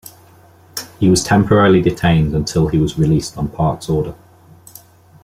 He 0.99 1.11
was 1.11 1.23
temporarily 1.23 1.79
detained 1.79 2.33
until 2.33 2.69
he 2.69 2.79
was 2.79 2.97
released 2.97 3.37
on 3.37 3.49
Park's 3.49 3.87
order. 3.87 4.15